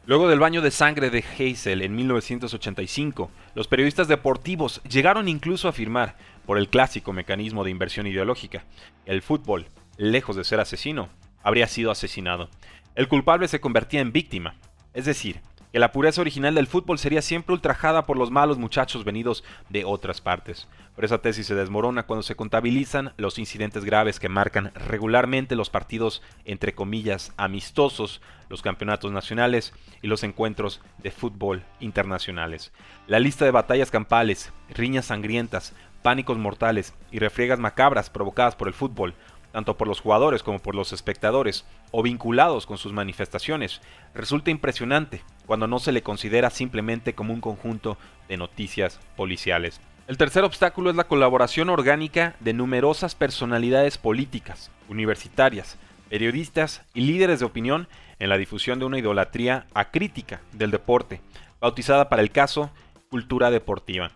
Luego 0.08 0.28
del 0.28 0.40
baño 0.40 0.62
de 0.62 0.70
sangre 0.70 1.10
de 1.10 1.24
Hazel 1.24 1.82
en 1.82 1.96
1985, 1.96 3.32
los 3.56 3.68
periodistas 3.68 4.08
deportivos 4.08 4.84
llegaron 4.84 5.28
incluso 5.28 5.68
a 5.68 5.72
afirmar, 5.72 6.16
por 6.46 6.60
el 6.60 6.70
clásico 6.70 7.12
mecanismo 7.12 7.64
de 7.64 7.72
inversión 7.72 8.06
ideológica, 8.06 8.66
el 9.08 9.24
fútbol, 9.24 9.66
lejos 9.98 10.36
de 10.36 10.44
ser 10.44 10.60
asesino, 10.60 11.10
habría 11.42 11.66
sido 11.68 11.90
asesinado. 11.90 12.50
El 12.94 13.08
culpable 13.08 13.48
se 13.48 13.60
convertía 13.60 14.00
en 14.00 14.12
víctima, 14.12 14.58
es 14.94 15.06
decir, 15.06 15.42
que 15.76 15.80
la 15.80 15.92
pureza 15.92 16.22
original 16.22 16.56
del 16.56 16.68
fútbol 16.68 16.98
sería 16.98 17.22
siempre 17.22 17.52
ultrajada 17.52 18.06
por 18.06 18.16
los 18.16 18.32
malos 18.32 18.58
muchachos 18.58 19.04
venidos 19.04 19.44
de 19.68 19.84
otras 19.84 20.22
partes. 20.22 20.70
Pero 20.96 21.06
esa 21.06 21.18
tesis 21.18 21.48
se 21.48 21.54
desmorona 21.54 22.04
cuando 22.04 22.24
se 22.24 22.38
contabilizan 22.38 23.12
los 23.18 23.38
incidentes 23.40 23.84
graves 23.84 24.18
que 24.18 24.30
marcan 24.30 24.72
regularmente 24.74 25.58
los 25.58 25.70
partidos 25.70 26.22
entre 26.46 26.74
comillas 26.74 27.34
amistosos, 27.36 28.22
los 28.48 28.62
campeonatos 28.62 29.12
nacionales 29.12 29.74
y 30.02 30.08
los 30.08 30.24
encuentros 30.24 30.80
de 31.04 31.12
fútbol 31.12 31.66
internacionales. 31.82 32.72
La 33.08 33.20
lista 33.20 33.44
de 33.44 33.52
batallas 33.52 33.92
campales, 33.92 34.54
riñas 34.70 35.08
sangrientas, 35.08 35.74
pánicos 36.04 36.38
mortales 36.38 36.94
y 37.12 37.20
refriegas 37.20 37.60
macabras 37.60 38.10
provocadas 38.10 38.56
por 38.56 38.70
el 38.70 38.74
fútbol 38.74 39.14
tanto 39.56 39.78
por 39.78 39.88
los 39.88 40.02
jugadores 40.02 40.44
como 40.44 40.60
por 40.60 40.76
los 40.76 40.92
espectadores, 40.92 41.64
o 41.92 42.04
vinculados 42.04 42.66
con 42.66 42.78
sus 42.78 42.92
manifestaciones, 42.92 43.80
resulta 44.14 44.52
impresionante 44.52 45.22
cuando 45.46 45.66
no 45.66 45.80
se 45.80 45.94
le 45.94 46.04
considera 46.04 46.50
simplemente 46.50 47.16
como 47.16 47.34
un 47.34 47.40
conjunto 47.40 47.98
de 48.28 48.36
noticias 48.36 49.00
policiales. 49.16 49.80
El 50.10 50.18
tercer 50.18 50.44
obstáculo 50.44 50.90
es 50.90 50.98
la 50.98 51.08
colaboración 51.08 51.70
orgánica 51.70 52.36
de 52.42 52.52
numerosas 52.52 53.16
personalidades 53.16 53.98
políticas, 53.98 54.72
universitarias, 54.90 55.78
periodistas 56.10 56.82
y 56.94 57.00
líderes 57.06 57.40
de 57.40 57.46
opinión 57.46 57.88
en 58.20 58.28
la 58.28 58.38
difusión 58.38 58.80
de 58.80 58.86
una 58.86 59.00
idolatría 59.00 59.68
acrítica 59.74 60.42
del 60.52 60.72
deporte, 60.72 61.22
bautizada 61.62 62.10
para 62.10 62.22
el 62.22 62.32
caso 62.32 62.72
cultura 63.10 63.52
deportiva. 63.52 64.12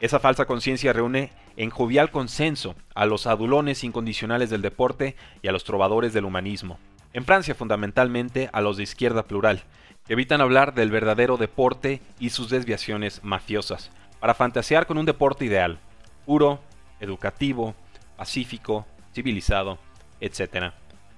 Esa 0.00 0.18
falsa 0.18 0.46
conciencia 0.46 0.92
reúne 0.92 1.30
en 1.56 1.70
jovial 1.70 2.10
consenso 2.10 2.74
a 2.94 3.06
los 3.06 3.26
adulones 3.26 3.84
incondicionales 3.84 4.50
del 4.50 4.62
deporte 4.62 5.16
y 5.42 5.48
a 5.48 5.52
los 5.52 5.64
trovadores 5.64 6.12
del 6.12 6.24
humanismo. 6.24 6.78
En 7.12 7.24
Francia 7.24 7.54
fundamentalmente 7.54 8.48
a 8.52 8.60
los 8.60 8.76
de 8.76 8.84
izquierda 8.84 9.24
plural, 9.24 9.62
que 10.06 10.14
evitan 10.14 10.40
hablar 10.40 10.74
del 10.74 10.90
verdadero 10.90 11.36
deporte 11.36 12.00
y 12.18 12.30
sus 12.30 12.48
desviaciones 12.48 13.22
mafiosas, 13.22 13.90
para 14.20 14.34
fantasear 14.34 14.86
con 14.86 14.98
un 14.98 15.06
deporte 15.06 15.44
ideal, 15.44 15.78
puro, 16.24 16.60
educativo, 17.00 17.74
pacífico, 18.16 18.86
civilizado, 19.12 19.78
etc. 20.20 20.72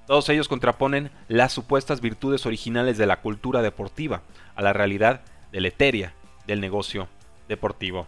Todos 0.07 0.29
ellos 0.29 0.49
contraponen 0.49 1.11
las 1.29 1.53
supuestas 1.53 2.01
virtudes 2.01 2.47
originales 2.47 2.99
de 2.99 3.07
la 3.07 3.21
cultura 3.21 3.63
deportiva 3.63 4.23
a 4.55 4.63
la 4.63 4.73
realidad 4.73 5.23
deleteria 5.53 6.15
del 6.47 6.61
negocio 6.61 7.09
deportivo. 7.49 8.07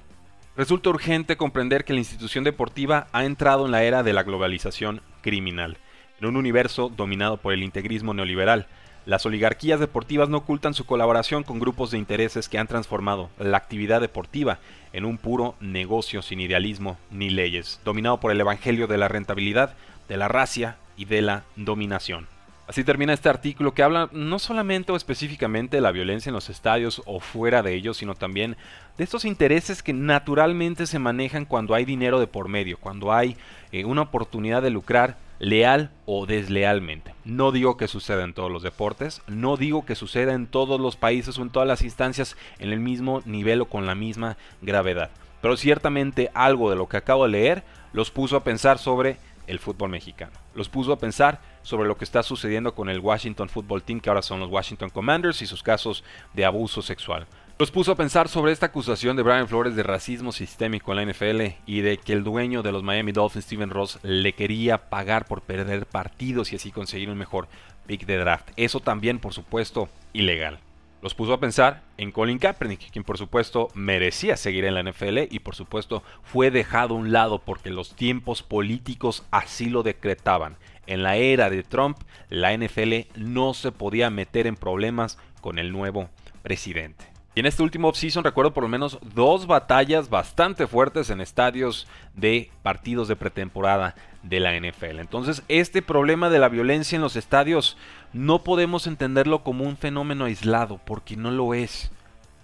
Resulta 0.57 0.89
urgente 0.89 1.37
comprender 1.37 1.85
que 1.85 1.93
la 1.93 1.99
institución 1.99 2.43
deportiva 2.43 3.09
ha 3.13 3.27
entrado 3.27 3.67
en 3.67 3.73
la 3.73 3.83
era 3.83 4.03
de 4.03 4.15
la 4.15 4.23
globalización 4.23 5.03
criminal, 5.21 5.77
en 6.19 6.29
un 6.29 6.37
universo 6.37 6.89
dominado 6.89 7.37
por 7.37 7.53
el 7.53 7.63
integrismo 7.63 8.15
neoliberal. 8.15 8.67
Las 9.05 9.27
oligarquías 9.27 9.81
deportivas 9.81 10.31
no 10.31 10.39
ocultan 10.39 10.73
su 10.73 10.87
colaboración 10.87 11.43
con 11.43 11.59
grupos 11.59 11.91
de 11.91 11.99
intereses 11.99 12.49
que 12.49 12.59
han 12.59 12.69
transformado 12.69 13.29
la 13.39 13.59
actividad 13.59 14.01
deportiva 14.01 14.59
en 14.95 15.05
un 15.05 15.19
puro 15.19 15.57
negocio 15.61 16.23
sin 16.23 16.41
idealismo 16.41 16.97
ni 17.11 17.29
leyes, 17.29 17.79
dominado 17.85 18.19
por 18.19 18.33
el 18.33 18.41
evangelio 18.41 18.87
de 18.87 18.97
la 18.97 19.09
rentabilidad, 19.09 19.75
de 20.09 20.17
la 20.17 20.29
racia 20.29 20.79
y 20.97 21.05
de 21.05 21.21
la 21.21 21.45
dominación. 21.57 22.29
Así 22.69 22.83
termina 22.83 23.13
este 23.13 23.29
artículo 23.29 23.75
que 23.75 23.85
habla 23.85 24.09
no 24.13 24.41
solamente 24.41 24.91
o 24.91 24.97
específicamente 24.97 25.77
de 25.77 25.81
la 25.81 25.93
violencia 25.93 26.31
en 26.31 26.35
los 26.35 26.51
estadios 26.51 27.01
o 27.07 27.21
fuera 27.21 27.63
de 27.63 27.75
ellos, 27.75 27.99
sino 27.99 28.17
también 28.17 28.57
de 28.99 29.05
estos 29.05 29.25
intereses 29.25 29.85
que 29.85 29.93
naturalmente 29.93 30.87
se 30.87 30.99
manejan 30.99 31.45
cuando 31.45 31.75
hay 31.75 31.85
dinero 31.85 32.19
de 32.19 32.27
por 32.27 32.49
medio, 32.49 32.79
cuando 32.79 33.13
hay 33.13 33.37
eh, 33.71 33.85
una 33.85 34.03
oportunidad 34.03 34.63
de 34.63 34.71
lucrar 34.71 35.17
leal 35.39 35.91
o 36.07 36.27
deslealmente. 36.27 37.15
No 37.25 37.53
digo 37.53 37.77
que 37.77 37.87
suceda 37.87 38.25
en 38.25 38.35
todos 38.35 38.51
los 38.51 38.65
deportes, 38.65 39.23
no 39.29 39.57
digo 39.57 39.85
que 39.87 39.95
suceda 39.95 40.33
en 40.33 40.49
todos 40.49 40.81
los 40.81 40.97
países 40.97 41.39
o 41.39 41.43
en 41.43 41.51
todas 41.51 41.69
las 41.69 41.83
instancias 41.83 42.37
en 42.59 42.73
el 42.73 42.81
mismo 42.81 43.23
nivel 43.27 43.61
o 43.61 43.67
con 43.67 43.87
la 43.87 43.95
misma 43.95 44.39
gravedad, 44.61 45.11
pero 45.41 45.57
ciertamente 45.57 46.31
algo 46.35 46.69
de 46.71 46.77
lo 46.77 46.89
que 46.89 46.97
acabo 46.97 47.25
de 47.25 47.31
leer 47.31 47.65
los 47.93 48.11
puso 48.11 48.37
a 48.37 48.45
pensar 48.45 48.79
sobre 48.79 49.19
el 49.47 49.59
fútbol 49.59 49.91
mexicano. 49.91 50.33
Los 50.55 50.69
puso 50.69 50.93
a 50.93 50.99
pensar 50.99 51.41
sobre 51.63 51.89
lo 51.89 51.97
que 51.97 52.05
está 52.05 52.23
sucediendo 52.23 52.75
con 52.75 52.89
el 52.89 53.01
Washington 53.01 53.49
Football 53.49 53.83
Team, 53.83 54.01
que 54.01 54.09
ahora 54.09 54.23
son 54.23 54.41
los 54.41 54.51
Washington 54.51 54.91
Commanders, 54.91 55.43
y 55.43 55.47
sus 55.47 55.63
casos 55.63 56.05
de 56.35 56.45
abuso 56.45 56.83
sexual. 56.83 57.27
Los 57.59 57.71
puso 57.71 57.93
a 57.93 57.97
pensar 57.97 58.29
sobre 58.29 58.53
esta 58.53 58.67
acusación 58.67 59.17
de 59.17 59.23
Brian 59.23 59.49
Flores 59.49 59.75
de 59.75 59.83
racismo 59.83 60.31
sistémico 60.31 60.93
en 60.93 60.97
la 60.97 61.11
NFL 61.11 61.55
y 61.65 61.81
de 61.81 61.97
que 61.97 62.13
el 62.13 62.23
dueño 62.23 62.63
de 62.63 62.71
los 62.71 62.83
Miami 62.83 63.13
Dolphins, 63.13 63.47
Steven 63.47 63.71
Ross, 63.71 63.99
le 64.03 64.35
quería 64.35 64.91
pagar 64.91 65.25
por 65.25 65.41
perder 65.41 65.87
partidos 65.87 66.53
y 66.53 66.57
así 66.57 66.71
conseguir 66.71 67.09
un 67.09 67.17
mejor 67.17 67.49
pick 67.87 68.05
de 68.05 68.19
draft. 68.19 68.51
Eso 68.57 68.81
también, 68.81 69.21
por 69.21 69.33
supuesto, 69.33 69.89
ilegal. 70.13 70.59
Los 71.07 71.15
puso 71.15 71.35
a 71.35 71.39
pensar 71.39 71.85
en 71.99 72.11
Colin 72.11 72.41
Kaepernick, 72.41 72.91
quien 72.91 73.05
por 73.05 73.17
supuesto 73.17 73.69
merecía 73.75 74.37
seguir 74.37 74.65
en 74.65 74.75
la 74.75 74.83
NFL 74.83 75.19
y 75.31 75.39
por 75.39 75.55
supuesto 75.55 76.03
fue 76.25 76.51
dejado 76.51 76.97
a 76.97 76.99
un 76.99 77.13
lado 77.13 77.39
porque 77.39 77.71
los 77.71 77.95
tiempos 77.95 78.43
políticos 78.43 79.25
así 79.31 79.71
lo 79.71 79.85
decretaban. 79.85 80.57
En 80.89 81.05
la 81.05 81.15
era 81.15 81.49
de 81.49 81.63
Trump, 81.63 81.97
la 82.29 82.57
NFL 82.57 83.07
no 83.15 83.55
se 83.55 83.71
podía 83.71 84.11
meter 84.11 84.49
en 84.49 84.57
problemas 84.57 85.17
con 85.41 85.61
el 85.61 85.71
nuevo 85.71 86.11
presidente. 86.43 87.05
Y 87.37 87.41
en 87.41 87.47
este 87.47 87.63
último 87.63 87.89
offseason 87.89 88.25
recuerdo 88.25 88.55
por 88.55 88.63
lo 88.63 88.69
menos 88.71 88.99
dos 89.15 89.47
batallas 89.47 90.09
bastante 90.09 90.67
fuertes 90.67 91.11
en 91.11 91.21
estadios 91.21 91.87
de 92.15 92.51
partidos 92.63 93.09
de 93.09 93.15
pretemporada 93.15 93.95
de 94.23 94.41
la 94.41 94.59
NFL. 94.59 95.01
Entonces, 95.01 95.43
este 95.49 95.83
problema 95.83 96.31
de 96.31 96.39
la 96.39 96.49
violencia 96.49 96.97
en 96.97 97.03
los 97.03 97.15
estadios 97.15 97.77
no 98.17 98.43
podemos 98.43 98.87
entenderlo 98.87 99.45
como 99.45 99.65
un 99.65 99.77
fenómeno 99.77 100.25
aislado, 100.25 100.81
porque 100.87 101.17
no 101.17 101.31
lo 101.31 101.53
es. 101.53 101.91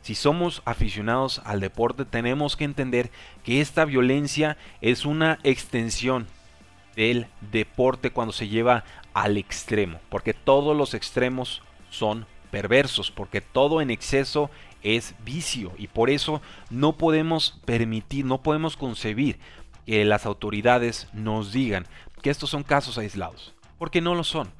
Si 0.02 0.14
somos 0.14 0.60
aficionados 0.66 1.40
al 1.46 1.60
deporte, 1.60 2.04
tenemos 2.04 2.56
que 2.56 2.64
entender 2.64 3.10
que 3.42 3.62
esta 3.62 3.86
violencia 3.86 4.58
es 4.82 5.06
una 5.06 5.38
extensión 5.44 6.26
del 6.94 7.26
deporte 7.52 8.10
cuando 8.10 8.34
se 8.34 8.48
lleva 8.48 8.84
al 9.14 9.38
extremo, 9.38 9.98
porque 10.10 10.34
todos 10.34 10.76
los 10.76 10.92
extremos 10.92 11.62
son 11.88 12.26
perversos, 12.50 13.10
porque 13.10 13.40
todo 13.40 13.80
en 13.80 13.90
exceso 13.90 14.50
es 14.82 15.14
vicio 15.24 15.72
y 15.78 15.86
por 15.86 16.10
eso 16.10 16.42
no 16.68 16.98
podemos 16.98 17.58
permitir, 17.64 18.26
no 18.26 18.42
podemos 18.42 18.76
concebir 18.76 19.38
que 19.86 20.04
las 20.04 20.26
autoridades 20.26 21.08
nos 21.14 21.50
digan 21.52 21.86
que 22.20 22.28
estos 22.28 22.50
son 22.50 22.62
casos 22.62 22.98
aislados, 22.98 23.54
porque 23.78 24.02
no 24.02 24.14
lo 24.14 24.22
son, 24.22 24.50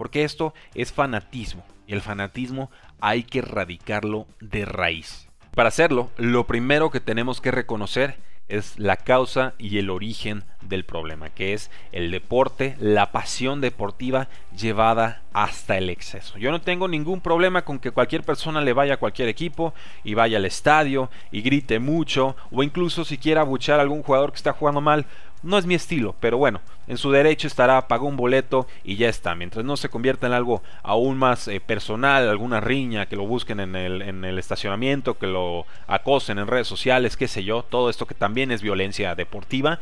porque 0.00 0.24
esto 0.24 0.54
es 0.74 0.94
fanatismo 0.94 1.62
y 1.86 1.92
el 1.92 2.00
fanatismo 2.00 2.70
hay 3.02 3.22
que 3.22 3.40
erradicarlo 3.40 4.26
de 4.40 4.64
raíz. 4.64 5.28
Para 5.54 5.68
hacerlo, 5.68 6.08
lo 6.16 6.46
primero 6.46 6.90
que 6.90 7.00
tenemos 7.00 7.42
que 7.42 7.50
reconocer 7.50 8.16
es 8.48 8.78
la 8.78 8.96
causa 8.96 9.52
y 9.58 9.76
el 9.76 9.90
origen 9.90 10.44
del 10.62 10.84
problema, 10.84 11.28
que 11.28 11.52
es 11.52 11.70
el 11.92 12.10
deporte, 12.10 12.76
la 12.78 13.12
pasión 13.12 13.60
deportiva 13.60 14.28
llevada 14.56 15.22
hasta 15.34 15.76
el 15.76 15.90
exceso. 15.90 16.38
Yo 16.38 16.50
no 16.50 16.62
tengo 16.62 16.88
ningún 16.88 17.20
problema 17.20 17.62
con 17.62 17.78
que 17.78 17.90
cualquier 17.90 18.22
persona 18.22 18.62
le 18.62 18.72
vaya 18.72 18.94
a 18.94 18.98
cualquier 18.98 19.28
equipo 19.28 19.74
y 20.02 20.14
vaya 20.14 20.38
al 20.38 20.46
estadio 20.46 21.10
y 21.30 21.42
grite 21.42 21.78
mucho 21.78 22.36
o 22.50 22.62
incluso 22.62 23.04
si 23.04 23.18
quiera 23.18 23.42
abuchar 23.42 23.78
a 23.78 23.82
algún 23.82 24.02
jugador 24.02 24.32
que 24.32 24.38
está 24.38 24.54
jugando 24.54 24.80
mal. 24.80 25.04
No 25.42 25.56
es 25.56 25.64
mi 25.64 25.74
estilo, 25.74 26.14
pero 26.20 26.36
bueno, 26.36 26.60
en 26.86 26.98
su 26.98 27.10
derecho 27.10 27.46
estará, 27.46 27.88
pagó 27.88 28.06
un 28.06 28.16
boleto 28.16 28.66
y 28.84 28.96
ya 28.96 29.08
está. 29.08 29.34
Mientras 29.34 29.64
no 29.64 29.78
se 29.78 29.88
convierta 29.88 30.26
en 30.26 30.34
algo 30.34 30.62
aún 30.82 31.16
más 31.16 31.48
eh, 31.48 31.60
personal, 31.60 32.28
alguna 32.28 32.60
riña, 32.60 33.06
que 33.06 33.16
lo 33.16 33.26
busquen 33.26 33.58
en 33.60 33.74
el, 33.74 34.02
en 34.02 34.24
el 34.26 34.38
estacionamiento, 34.38 35.18
que 35.18 35.26
lo 35.26 35.64
acosen 35.86 36.38
en 36.38 36.46
redes 36.46 36.68
sociales, 36.68 37.16
qué 37.16 37.26
sé 37.26 37.42
yo, 37.42 37.62
todo 37.62 37.88
esto 37.88 38.06
que 38.06 38.14
también 38.14 38.50
es 38.50 38.60
violencia 38.60 39.14
deportiva, 39.14 39.78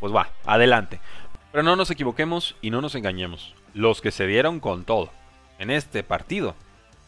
pues 0.00 0.12
va, 0.12 0.30
adelante. 0.44 1.00
Pero 1.52 1.62
no 1.62 1.76
nos 1.76 1.90
equivoquemos 1.92 2.56
y 2.60 2.70
no 2.70 2.80
nos 2.80 2.96
engañemos. 2.96 3.54
Los 3.74 4.00
que 4.00 4.10
se 4.10 4.26
dieron 4.26 4.58
con 4.58 4.84
todo 4.84 5.10
en 5.60 5.70
este 5.70 6.02
partido 6.02 6.56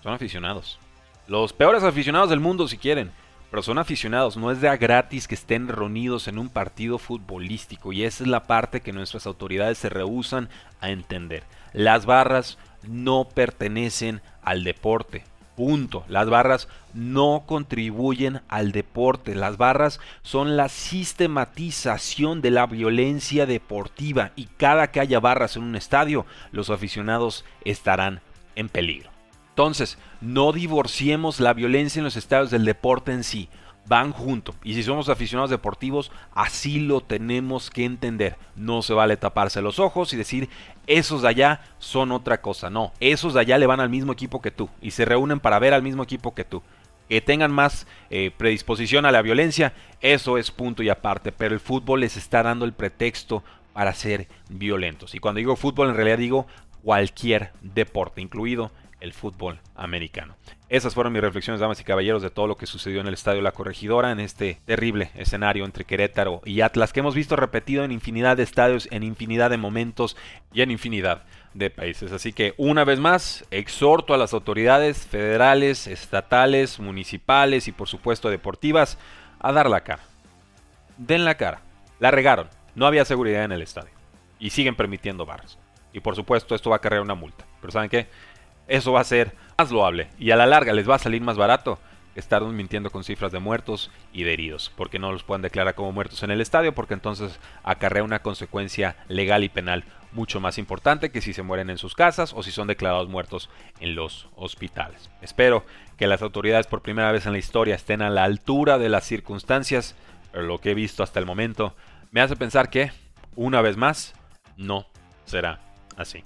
son 0.05 0.13
aficionados. 0.13 0.79
Los 1.27 1.53
peores 1.53 1.83
aficionados 1.83 2.31
del 2.31 2.41
mundo 2.41 2.69
si 2.69 2.77
quieren 2.79 3.11
pero 3.53 3.63
son 3.63 3.77
aficionados, 3.77 4.39
no 4.39 4.51
es 4.51 4.63
de 4.63 4.69
a 4.71 4.79
gratis 4.79 5.29
que 5.29 5.35
estén 5.35 5.69
reunidos 5.69 6.27
en 6.27 6.39
un 6.39 6.49
partido 6.49 6.97
futbolístico 6.97 7.93
y 7.93 8.03
esa 8.03 8.25
es 8.25 8.31
la 8.31 8.45
parte 8.45 8.81
que 8.81 8.95
nuestras 8.95 9.27
autoridades 9.27 9.77
se 9.77 9.91
rehusan 9.91 10.49
a 10.81 10.89
entender. 10.89 11.45
Las 11.75 12.07
barras 12.07 12.57
no 12.83 13.29
pertenecen 13.29 14.23
al 14.43 14.65
deporte. 14.65 15.25
Punto. 15.55 16.03
Las 16.09 16.31
barras 16.31 16.67
no 16.95 17.43
contribuyen 17.45 18.41
al 18.49 18.73
deporte. 18.73 19.35
Las 19.35 19.59
barras 19.59 20.01
son 20.23 20.57
la 20.57 20.71
sistematización 20.71 22.41
de 22.41 22.53
la 22.53 22.65
violencia 22.65 23.45
deportiva 23.45 24.33
y 24.35 24.47
cada 24.47 24.91
que 24.91 25.01
haya 25.01 25.21
barras 25.21 25.57
en 25.57 25.65
un 25.65 25.77
estadio, 25.77 26.25
los 26.53 26.71
aficionados 26.71 27.45
estarán 27.67 28.23
en 28.57 28.71
peligro. 28.71 29.12
Entonces, 29.53 29.99
no 30.23 30.53
divorciemos 30.53 31.39
la 31.39 31.53
violencia 31.53 32.01
en 32.01 32.05
los 32.05 32.17
estadios 32.17 32.51
del 32.51 32.65
deporte 32.65 33.13
en 33.13 33.23
sí. 33.23 33.51
Van 33.85 34.13
junto. 34.13 34.55
Y 34.65 34.75
si 34.75 34.83
somos 34.83 35.11
aficionados 35.11 35.51
deportivos, 35.51 36.11
así 36.33 36.81
lo 36.81 37.03
tenemos 37.03 37.69
que 37.69 37.85
entender. 37.85 38.39
No 38.57 38.81
se 38.81 38.95
vale 38.95 39.19
taparse 39.19 39.61
los 39.61 39.79
ojos 39.79 40.15
y 40.15 40.17
decir, 40.17 40.49
esos 40.87 41.21
de 41.21 41.29
allá 41.29 41.61
son 41.79 42.13
otra 42.13 42.41
cosa. 42.41 42.71
No, 42.71 42.93
esos 42.99 43.35
de 43.35 43.41
allá 43.41 43.59
le 43.59 43.67
van 43.67 43.81
al 43.81 43.91
mismo 43.91 44.13
equipo 44.13 44.41
que 44.41 44.51
tú. 44.51 44.71
Y 44.81 44.93
se 44.93 45.05
reúnen 45.05 45.39
para 45.39 45.59
ver 45.59 45.75
al 45.75 45.83
mismo 45.83 46.03
equipo 46.03 46.35
que 46.35 46.45
tú. 46.45 46.63
Que 47.11 47.21
tengan 47.21 47.53
más 47.53 47.87
eh, 48.09 48.31
predisposición 48.35 49.05
a 49.05 49.13
la 49.13 49.21
violencia, 49.21 49.75
eso 50.01 50.39
es 50.39 50.51
punto 50.51 50.83
y 50.83 50.89
aparte. 50.89 51.31
Pero 51.31 51.53
el 51.53 51.61
fútbol 51.61 52.01
les 52.01 52.17
está 52.17 52.43
dando 52.43 52.65
el 52.65 52.73
pretexto 52.73 53.45
para 53.75 53.93
ser 53.93 54.29
violentos. 54.49 55.15
Y 55.15 55.19
cuando 55.19 55.41
digo 55.41 55.57
fútbol, 55.57 55.91
en 55.91 55.97
realidad 55.97 56.17
digo 56.17 56.47
cualquier 56.83 57.53
deporte, 57.61 58.23
incluido 58.23 58.71
el 59.03 59.13
fútbol 59.13 59.61
americano. 59.75 60.37
Esas 60.69 60.95
fueron 60.95 61.13
mis 61.13 61.21
reflexiones, 61.21 61.61
damas 61.61 61.81
y 61.81 61.85
caballeros, 61.85 62.23
de 62.23 62.31
todo 62.31 62.47
lo 62.47 62.57
que 62.57 62.67
sucedió 62.67 63.01
en 63.01 63.09
el 63.09 63.15
Estadio 63.15 63.43
La 63.43 63.53
Corregidora, 63.53 64.13
en 64.13 64.21
este 64.21 64.59
terrible 64.65 65.11
escenario 65.15 65.65
entre 65.65 65.85
Querétaro 65.85 66.41
y 66.45 66.63
Atlas, 66.63 66.93
que 66.93 67.01
hemos 67.01 67.15
visto 67.15 67.37
repetido 67.37 67.85
en 67.85 67.93
infinidad 67.93 68.37
de 68.37 68.45
estadios, 68.45 68.89
en 68.91 69.03
infinidad 69.03 69.51
de 69.51 69.59
momentos 69.59 70.17
y 70.53 70.63
en 70.63 70.71
infinidad 70.71 71.25
de 71.53 71.69
países. 71.69 72.13
Así 72.13 72.33
que 72.33 72.55
una 72.57 72.85
vez 72.85 73.01
más, 73.01 73.45
exhorto 73.51 74.15
a 74.15 74.19
las 74.19 74.33
autoridades 74.33 75.07
federales, 75.07 75.87
estatales, 75.87 76.79
municipales 76.81 77.69
y 77.69 77.73
por 77.73 77.89
supuesto 77.89 78.31
deportivas 78.31 78.99
a 79.41 79.53
dar 79.53 79.69
la 79.69 79.83
cara. 79.83 80.05
Den 80.97 81.25
la 81.25 81.35
cara. 81.35 81.61
La 81.99 82.11
regaron. 82.11 82.49
No 82.75 82.87
había 82.87 83.05
seguridad 83.05 83.45
en 83.45 83.53
el 83.53 83.63
estadio. 83.63 83.91
Y 84.39 84.51
siguen 84.51 84.77
permitiendo 84.77 85.27
barras. 85.27 85.59
Y 85.93 86.01
por 86.01 86.17
supuesto 86.17 86.55
esto 86.55 86.71
va 86.71 86.77
a 86.77 86.81
cargar 86.81 87.03
una 87.03 87.15
multa. 87.15 87.45
Pero 87.61 87.73
¿saben 87.73 87.91
qué? 87.91 88.09
Eso 88.73 88.93
va 88.93 89.01
a 89.01 89.05
ser 89.05 89.35
más 89.59 89.71
loable 89.71 90.09
y 90.19 90.31
a 90.31 90.37
la 90.37 90.47
larga 90.47 90.73
les 90.73 90.89
va 90.89 90.95
a 90.95 90.99
salir 90.99 91.21
más 91.21 91.37
barato 91.37 91.79
que 92.15 92.21
estar 92.21 92.43
mintiendo 92.43 92.89
con 92.89 93.05
cifras 93.05 93.31
de 93.31 93.39
muertos 93.39 93.91
y 94.15 94.23
de 94.23 94.33
heridos, 94.33 94.73
porque 94.79 94.99
no 94.99 95.13
los 95.13 95.25
pueden 95.25 95.43
declarar 95.43 95.75
como 95.75 95.93
muertos 95.93 96.23
en 96.23 96.31
el 96.31 96.41
estadio, 96.41 96.75
porque 96.75 96.95
entonces 96.95 97.39
acarrea 97.65 98.03
una 98.03 98.21
consecuencia 98.21 98.97
legal 99.09 99.45
y 99.45 99.51
penal 99.51 99.85
mucho 100.13 100.41
más 100.41 100.57
importante 100.57 101.11
que 101.11 101.21
si 101.21 101.35
se 101.35 101.43
mueren 101.43 101.69
en 101.69 101.77
sus 101.77 101.95
casas 101.95 102.33
o 102.35 102.43
si 102.43 102.51
son 102.51 102.67
declarados 102.67 103.11
muertos 103.11 103.51
en 103.79 103.95
los 103.95 104.31
hospitales. 104.37 105.11
Espero 105.21 105.67
que 105.99 106.07
las 106.07 106.23
autoridades 106.23 106.67
por 106.67 106.81
primera 106.81 107.13
vez 107.13 107.27
en 107.27 107.33
la 107.33 107.39
historia 107.39 107.75
estén 107.75 108.01
a 108.01 108.09
la 108.09 108.25
altura 108.25 108.79
de 108.79 108.89
las 108.89 109.05
circunstancias, 109.05 109.97
pero 110.33 110.45
lo 110.45 110.63
que 110.63 110.71
he 110.71 110.75
visto 110.75 111.03
hasta 111.03 111.21
el 111.21 111.27
momento 111.27 111.77
me 112.11 112.23
hace 112.23 112.37
pensar 112.37 112.71
que, 112.71 112.91
una 113.37 113.61
vez 113.61 113.77
más, 113.77 114.15
no 114.57 114.87
será 115.27 115.61
así. 115.99 116.23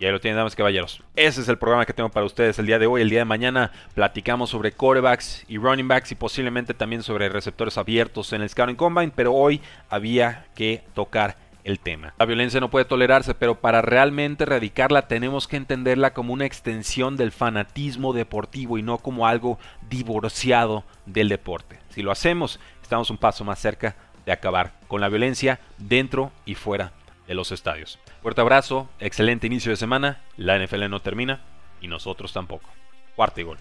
Y 0.00 0.06
ahí 0.06 0.12
lo 0.12 0.18
tienen, 0.18 0.38
damas 0.38 0.54
y 0.54 0.56
caballeros. 0.56 1.02
Ese 1.14 1.42
es 1.42 1.48
el 1.50 1.58
programa 1.58 1.84
que 1.84 1.92
tengo 1.92 2.08
para 2.08 2.24
ustedes 2.24 2.58
el 2.58 2.64
día 2.64 2.78
de 2.78 2.86
hoy. 2.86 3.02
El 3.02 3.10
día 3.10 3.18
de 3.18 3.26
mañana 3.26 3.70
platicamos 3.94 4.48
sobre 4.48 4.72
corebacks 4.72 5.44
y 5.46 5.58
running 5.58 5.88
backs 5.88 6.10
y 6.10 6.14
posiblemente 6.14 6.72
también 6.72 7.02
sobre 7.02 7.28
receptores 7.28 7.76
abiertos 7.76 8.32
en 8.32 8.40
el 8.40 8.48
Scouting 8.48 8.76
Combine. 8.76 9.12
Pero 9.14 9.34
hoy 9.34 9.60
había 9.90 10.46
que 10.54 10.82
tocar 10.94 11.36
el 11.64 11.80
tema. 11.80 12.14
La 12.18 12.24
violencia 12.24 12.60
no 12.60 12.70
puede 12.70 12.86
tolerarse, 12.86 13.34
pero 13.34 13.60
para 13.60 13.82
realmente 13.82 14.44
erradicarla 14.44 15.06
tenemos 15.06 15.46
que 15.46 15.58
entenderla 15.58 16.14
como 16.14 16.32
una 16.32 16.46
extensión 16.46 17.18
del 17.18 17.30
fanatismo 17.30 18.14
deportivo 18.14 18.78
y 18.78 18.82
no 18.82 18.96
como 18.96 19.26
algo 19.26 19.58
divorciado 19.90 20.82
del 21.04 21.28
deporte. 21.28 21.78
Si 21.90 22.00
lo 22.00 22.10
hacemos, 22.10 22.58
estamos 22.82 23.10
un 23.10 23.18
paso 23.18 23.44
más 23.44 23.58
cerca 23.58 23.96
de 24.24 24.32
acabar 24.32 24.72
con 24.88 25.02
la 25.02 25.10
violencia 25.10 25.60
dentro 25.76 26.32
y 26.46 26.54
fuera 26.54 26.92
los 27.36 27.52
estadios. 27.52 27.98
Fuerte 28.22 28.40
abrazo, 28.40 28.88
excelente 28.98 29.46
inicio 29.46 29.70
de 29.70 29.76
semana, 29.76 30.20
la 30.36 30.58
NFL 30.58 30.88
no 30.88 31.00
termina 31.00 31.40
y 31.80 31.88
nosotros 31.88 32.32
tampoco. 32.32 32.70
Cuarto 33.16 33.40
y 33.40 33.44
gol. 33.44 33.58